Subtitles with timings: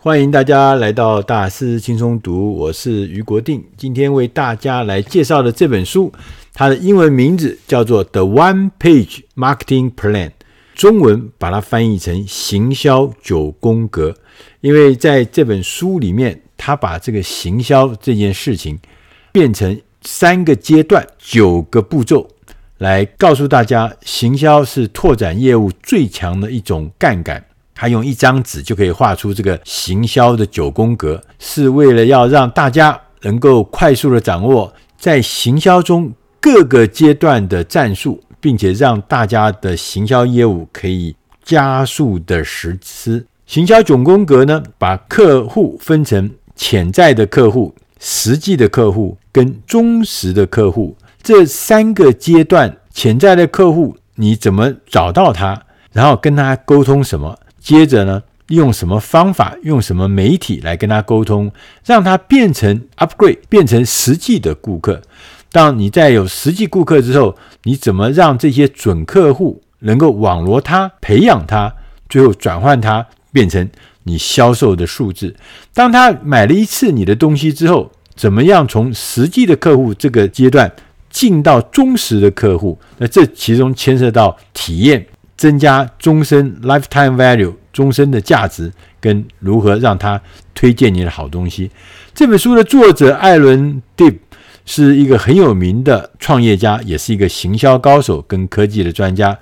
[0.00, 3.64] 欢迎大家来到大师轻松读，我是于国定。
[3.76, 6.12] 今天为大家来介绍的这本书，
[6.54, 10.28] 它的英文名字叫做《The One Page Marketing Plan》，
[10.76, 14.10] 中文把它翻译成《行销九宫格》。
[14.60, 18.78] 因为在这本书里面，他把这个行销这件事情
[19.32, 22.30] 变成三个阶段、九个步骤，
[22.78, 27.44] 来告诉大家，行销是拓展业务最强的一种杠杆。
[27.80, 43.24] 他用一张纸就可以画出这个行销的九宫格，是为了要让大家能够快速的掌握在行销中各个阶段的战术，并且让大家的行销业务可以加速的实施。
[43.46, 52.76] 行销九宫格呢，把客户分成潜在的客户、实际的客户跟忠实的客户这三个阶段。
[52.90, 57.38] 潜在的客户你怎么找到他，然后跟他沟通什么？
[57.68, 61.52] 接着呢，用什么方法，用什么媒体来跟他沟通，
[61.84, 65.02] 让他变成 upgrade，变成实际的顾客。
[65.52, 71.70] 当你在有实际顾客之后，你怎么让这些准客户能够网罗他、培养他，
[72.08, 73.68] 最后转换他变成
[74.04, 75.36] 你销售的数字？
[75.74, 80.72] 当他买了一次你的东西之后，怎么样从实际的客户这个阶段
[81.10, 82.78] 进到忠实的客户？
[82.96, 85.04] 那这其中牵涉到体验。
[85.38, 90.20] 增加终身 lifetime value，终身的价值跟如何让他
[90.54, 91.70] 推荐你的好东西。
[92.12, 94.18] 这本书的作者艾伦迪普
[94.66, 99.38] 是一个很有名的创业家，也是一个行销高手跟科技的专家。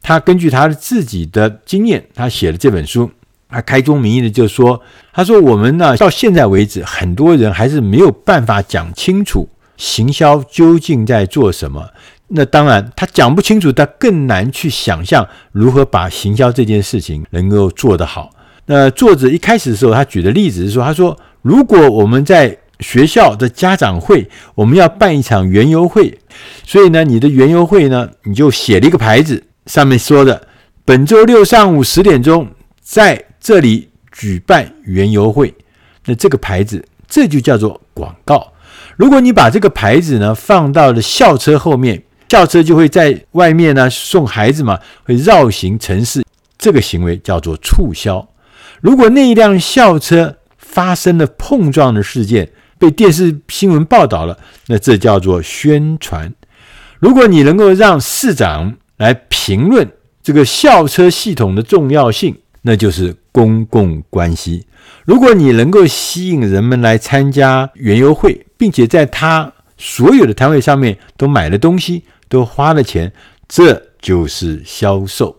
[0.00, 3.10] 他根据他自己的经验，他写了这本书。
[3.50, 4.78] 他开宗明义的就说
[5.10, 11.88] ：“他说我们呢，到现在为止，很多人还是没有办法讲清楚行销究竟在做什么。”
[12.30, 18.30] 那当然，他讲不清楚，他更难去想象如何把行销这件事情能够做得好。
[18.66, 26.18] 那作者一开始的时候，他举的例子是说：“他说，如果我们在学校的家长会，我们要办一场园游会，
[26.66, 30.46] 所以呢，你的园游会呢，你就写了一个牌子，上面说的
[30.84, 32.46] 本周六上午十点钟
[32.82, 35.54] 在这里举办园游会。
[36.04, 38.52] 那这个牌子，这就叫做广告。
[38.98, 46.24] 如果你把这个牌子呢放到了校车后面。”校车就会在外面呢送孩子嘛，会绕行城市，
[46.58, 48.28] 这个行为叫做促销。
[48.80, 56.32] 如果那一辆校车发生了碰撞的事件，被电视新闻报道了，那这叫做宣传。
[57.00, 59.90] 如果你能够让市长来评论
[60.22, 64.66] 这个校车系统的重要性，那就是公共关系。
[65.04, 72.04] 如果你能够吸引人们来参加园游会，并且在他所有的摊位上面都买了东西。
[72.30, 73.10] 都花了钱，
[73.48, 75.34] 这就是销售。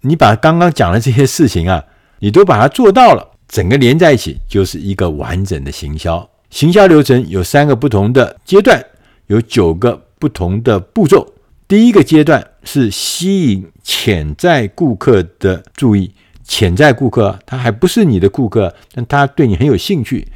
[0.00, 1.84] 你把刚刚讲的这些事情啊，
[2.18, 6.28] 你都把它做到了，整个连在一起就是一个完整的行销。
[6.50, 8.84] 行销流程有三个不同的阶段，
[9.28, 11.34] 有九个不同的步骤。
[11.68, 16.12] 第一个阶段是吸引潜在顾客的注意。
[16.42, 20.26] 潜在顾客他还不是你的顾客，但他对你很有兴趣。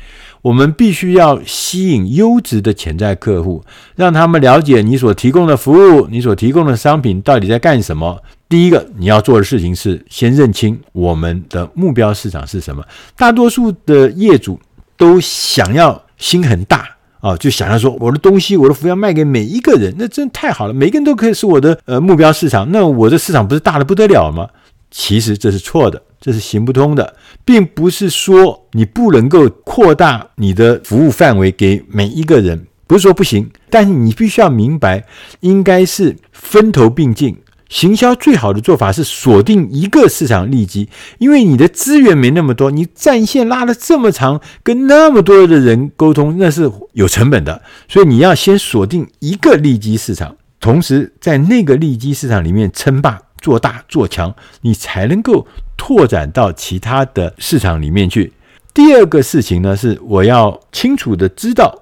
[0.43, 3.62] 我们必须要吸引优质的潜在客户，
[3.97, 8.21] 让他们了解你所提供的服务，你所提供的商品到底在干什么。
[8.48, 12.82] 第一个你要做的事情是先认清我们的目标市场是什么。
[13.16, 14.59] 大多数的业主
[14.97, 16.88] 都想要心很大
[17.21, 22.71] 啊，就想要说我的东西、我的服务要卖给每一个人，那真的太好了，每个人都可以是我的呃目标市场。
[22.71, 24.48] 那我的市场不是大的不得了吗？
[24.91, 35.04] 其实这是错的，这是行不通的，并不是说你不能够扩大你的服务范围给每一个人，不是说不行，但是你必须要明白，
[35.41, 37.37] 应该是分头并进。
[37.69, 40.88] 行销最好的做法是锁定一个市场利基，
[41.19, 53.19] 因为你的资源没那么多，你战线拉得这么长，跟那么多的人沟通，那是有成本的，所以你要先锁定一个利基市场，同时在那个利基市场里面称霸。
[53.41, 58.32] 做大做强，你才能够拓展到其他的市场里面去。
[58.75, 61.74] 第二个事情呢，是我要清楚的知道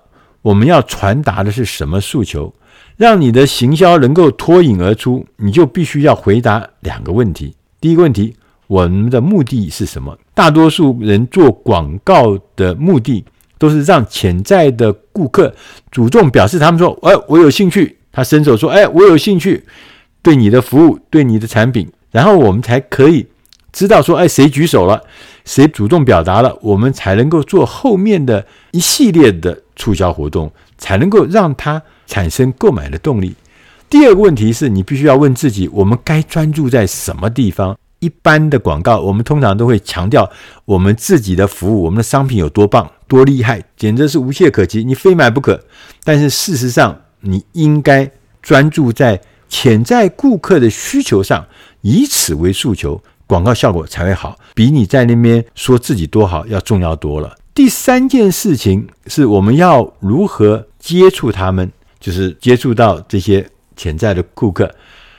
[0.42, 2.54] 我们要传达的是什么诉求，
[2.96, 7.54] 让你的行销能够脱颖而出，你就必须要回答两个问题。
[7.80, 8.34] 第一个问题，
[8.66, 10.16] 我们的目的是什么？
[10.32, 13.24] 大多数人做广告的目的
[13.58, 15.54] 都是让潜在的顾客
[15.90, 19.62] 主动表示他们说：“哎，我有兴趣。”他伸手说：“哎，我有兴趣。”
[20.26, 23.28] 对你的服务，对你的产品，然后我们才可以
[23.72, 25.00] 知道说，哎，谁举手了，
[25.44, 33.36] 谁主动表达了，我们才能够做后面的一系列的促销活动，才能够让他产生购买的动力。
[33.88, 37.78] 第二个问题是你必须要问自己，我们该专注在什么地方？
[38.00, 40.28] 一般的广告，我们通常都会强调
[40.64, 45.62] 我们自己的服务、我们的商品有多棒、多厉害，简直是无懈可击，你非买不可。
[46.02, 48.10] 但是事实上，你应该
[48.42, 51.46] 专注在潜在顾客的需求上，
[51.80, 57.36] 以此为诉求，广告效果才会好，比你在那边说自己多好要重要多了。
[57.54, 64.74] 第三件事情是我们要如何接触他们，就是接触到这些潜在的顾客，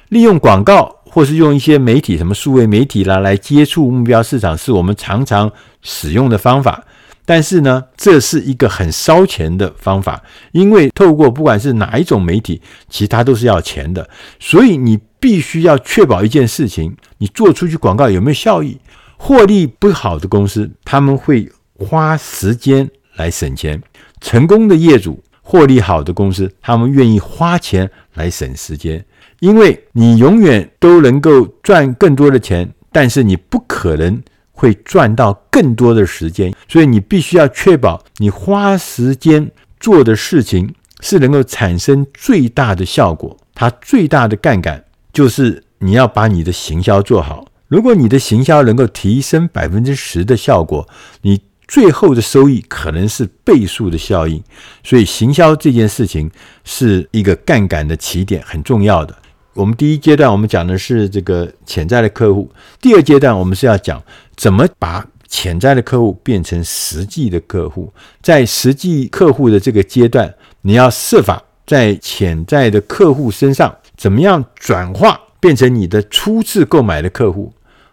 [0.09, 0.93] 利用广告。
[1.09, 5.51] 或是用一些媒体，什么数位媒体啦，来接触目标市场，是我们常常
[5.81, 6.83] 使用的方法。
[7.29, 14.09] 但是呢，这是一个很烧钱的方法，因为透过不管是哪一种媒体，其他都是要钱的。
[14.39, 18.77] 所以你必须要确保一件事情：你做出去广告有没有效益？
[19.17, 23.77] 获利不好的公司，他们会花时间来省钱；
[24.21, 29.03] 成功的业主，获利好的公司，他们愿意花钱来省时间。
[29.41, 34.23] 因为你永远都能够赚更多的钱，但是你不可能
[34.57, 43.37] 会赚到更多的时间，所以你必须要确保你花时间做的事情是能够产生最大的效果。
[43.53, 44.83] 它最大的杠杆
[45.13, 47.45] 就是你要把你的行销做好。
[47.67, 50.87] 如果你的行销能够提升百分之十的效果，
[51.21, 54.41] 你最后的收益可能是倍数的效应。
[54.83, 56.31] 所以行销这件事情
[56.63, 59.15] 是一个杠杆的起点，很重要的。
[59.57, 62.47] 我们第一阶段，我们讲的是这个潜在的客户；
[62.79, 64.01] 第二阶段，我们是要讲
[64.35, 67.91] 怎么把潜在的客户变成实际的客户。
[68.21, 70.31] 在实际客户的这个阶段，
[70.61, 77.51] 你要设法在潜在的客户身上，怎么样转化变成你的初次购买的客户？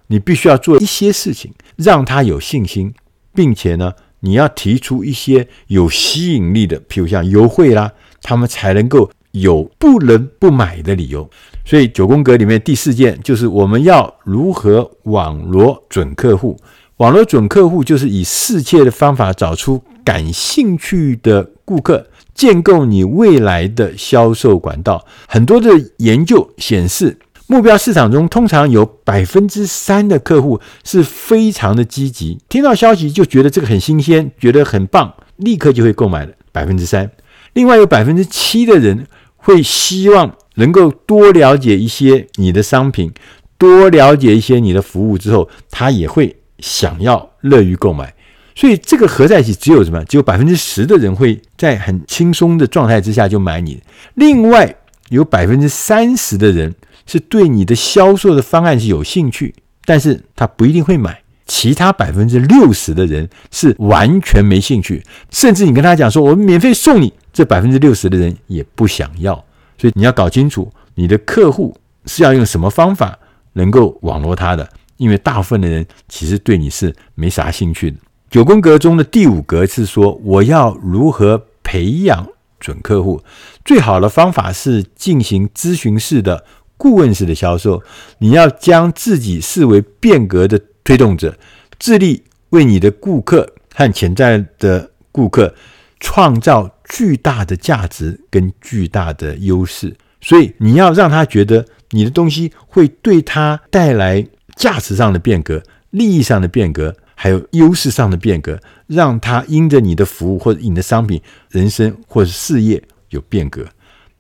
[0.09, 2.93] 你必须要做一些事情，让他有信心，
[3.35, 7.91] 并且呢，你要提出一些有吸引力的，譬如像优惠啦，
[8.21, 11.29] 他们才能够有不能不买的理由。
[11.65, 16.57] 所以九宫格里面第四件就是我们要如何网罗准客户。
[16.99, 25.05] 网罗准客户就是以适切的方法找出感兴趣的顾客，建构你未来的销售管道。
[25.27, 27.19] 很多的研究显示，
[27.49, 36.33] 目标市场中通常有百分之三的客户是非常的积极，听到消息就觉得这个很新鲜，觉得很棒，立刻就会购买了。
[36.53, 37.11] 百分之三，
[37.55, 39.09] 另外有百分之七的人
[39.45, 40.35] 会希望。
[40.57, 43.13] 能够多了解一些你的商品，
[43.59, 48.15] 多了解一些你的服务之后，他也会想要乐于购买。
[48.55, 50.05] 所以这个合在一起，只有什么？
[50.05, 53.83] 只有百分之十的人会在很轻松的状态之下就买你。
[54.15, 54.73] 另外
[55.09, 56.73] 有百分之三十的人
[57.05, 59.53] 是对你的销售的方案是有兴趣，
[59.85, 61.24] 但是他不一定会买。
[61.47, 69.35] 其他百分之六十的人是完全没兴趣，甚至你跟他讲说我们免费送你，这百分之六十的人也不想要。
[69.77, 71.77] 所以你要搞清楚你的客户
[72.07, 73.19] 是要用什么方法
[73.55, 77.97] 能够网罗他的，因为大部分的人其实对你是没啥兴趣的。
[78.31, 82.27] 九宫格中的第五格是说，我要如何培养
[82.59, 83.23] 准客户？
[83.65, 86.45] 最好的方法是进行咨询式的、
[86.77, 87.83] 顾问式的销售。
[88.19, 91.37] 你要将自己视为变革的推动者，
[91.79, 95.53] 致力为你的顾客和潜在的顾客
[95.99, 96.71] 创造。
[96.87, 105.61] 巨大的价值跟巨大的优势，所以你要让他觉得你的东西会对他带来价值上的变革、
[105.91, 113.67] 利益上的变革，还有优势上的变革，让他因着你的服务或者你的商品，人生或者事业有变革。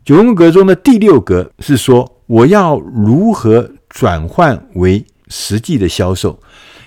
[0.02, 6.40] 九宫格中的第六格是说，我要如何转换为实际的销售？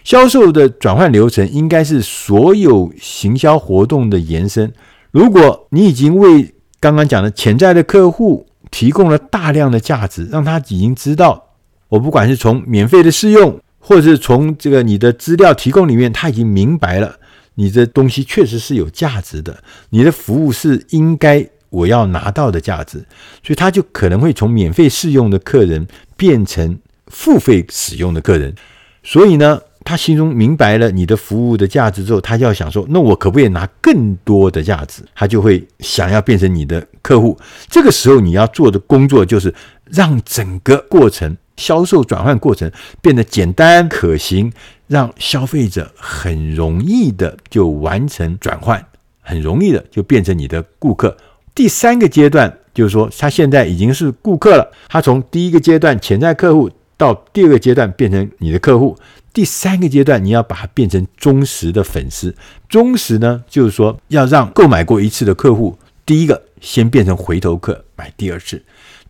[0.07, 4.71] 销售的转换流程应该是所有行销活动的延伸。
[5.11, 11.43] 如果你已经为刚刚讲的潜在的客户提供了大量的价值，让他已经知道，
[11.89, 17.13] 我不管是从免费的试用，或者是从这个你的资料提供里面，他已经明白了
[17.55, 22.99] 你的东西确实是有价值的，你的服务是应该我要拿到的价值，
[23.43, 25.85] 所以他就可能会从免费试用的客人
[26.15, 28.55] 变成付费使用的客人。
[29.03, 35.01] 所以呢，他心中明白了你的服务的价值之后，他就要想说：那我可不可以拿更多的价值？
[35.15, 37.37] 他就会想要变成你的客户。
[37.69, 39.53] 这个时候你要做的工作就是
[39.85, 42.69] 让整个过程销售转换过程
[43.01, 44.51] 变得简单可行，
[44.87, 48.85] 让消费者很容易的就完成转换，
[49.21, 51.15] 很容易的就变成你的顾客。
[51.55, 54.69] 第三个阶段就是说，他现在已经是顾客了。
[54.89, 58.93] 他从第一个阶段潜在客户到第二个阶段变成你的客户。
[59.37, 62.35] 第三个阶段，你要把它变成忠实的粉丝。
[62.67, 65.77] 忠实呢，就是说要让购买过一次的客户，
[66.07, 68.57] 第一个先变成回头客，买第二次；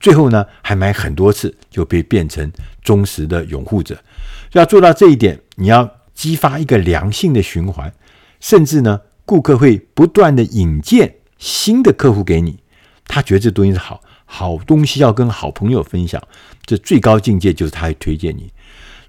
[0.02, 2.52] 最后呢还买很多次，就被变成
[2.84, 3.98] 忠实的拥护者。
[4.52, 7.94] 要做到这一点，你要激发一个良性的循环，
[8.42, 12.60] 甚至呢，顾客会不断的引荐新的客户给你，
[13.06, 16.22] 他觉得这东西是好，好东西要跟好朋友分享，
[16.66, 18.52] 这最高境界就是他会推荐你。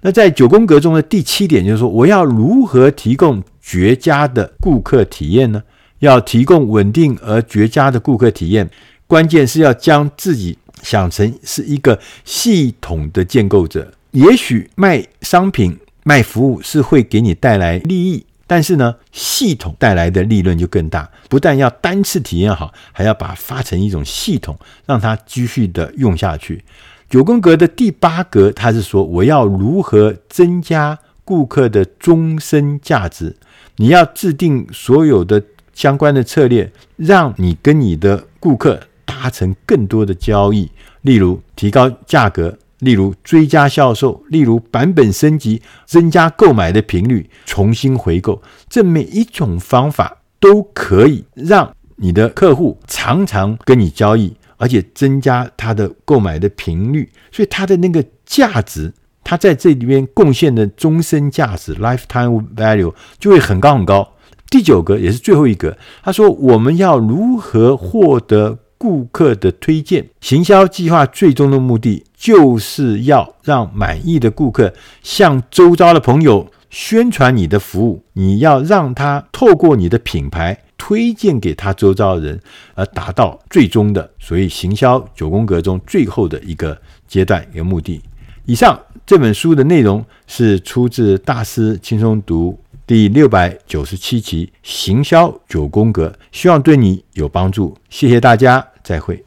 [0.01, 5.61] 那在九宫格中的第七点就是说，我要如何提供绝佳的顾客体验呢？
[5.99, 8.69] 要提供稳定而绝佳的顾客体验，
[9.05, 13.91] 关键是要将自己想成是一个系统的建构者。
[14.11, 21.09] 也许卖商品、卖服务是会给你带来利益，但是呢，系统带来的利润就更大。
[21.27, 26.63] 不但要单次体验好，还要把它发成一种系统，让它继续的用下去。
[27.09, 33.35] 九宫格的第八格，它是说我要如何增加顾客的终身价值。
[33.77, 35.41] 你要制定所有的
[35.73, 40.69] 相关的策略，让你跟你的顾客达成更多的交易，
[41.01, 48.39] 例如提高价格，例如追加销售，例如版本升级，增加购买的频率，重新回购。
[48.69, 54.35] 这每一种方法都可以让你的客户常常跟你交易。
[54.59, 64.07] 而且增加他的购买的频率，所以他的那个价值，他在这里边贡献的终身价值 （lifetime value） 就会很高很高。
[64.49, 70.09] 第九个也是最后一个，他说我们要如何获得顾客的推荐？
[70.19, 80.57] 行销计划最终的目的就是要让满意的顾客向周遭的朋友宣传你的服务，你要让他透过你的品牌。
[80.79, 82.41] 推荐给他周遭的人，
[82.73, 86.75] 而达到最终的，所以行销九宫格中最后的一个
[87.07, 88.01] 阶段一个目的。
[88.45, 97.77] 以上这本书的内容是出自大师轻松读第六百九十七期《行销九宫格》，希望对你有帮助。
[97.91, 99.15] 谢谢大家，再会。